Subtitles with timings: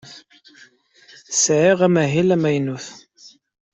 [1.43, 2.87] Sɛiɣ amahil amaynut.